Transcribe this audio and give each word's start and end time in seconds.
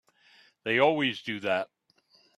They 0.63 0.79
always 0.79 1.21
do 1.21 1.39
that. 1.41 1.69